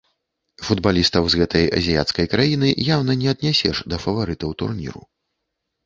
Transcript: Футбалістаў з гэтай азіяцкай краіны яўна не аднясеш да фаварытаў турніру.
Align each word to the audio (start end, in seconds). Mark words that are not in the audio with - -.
Футбалістаў 0.67 1.23
з 1.33 1.41
гэтай 1.41 1.65
азіяцкай 1.81 2.31
краіны 2.33 2.73
яўна 2.95 3.13
не 3.23 3.31
аднясеш 3.35 3.87
да 3.95 4.03
фаварытаў 4.09 4.49
турніру. 4.65 5.01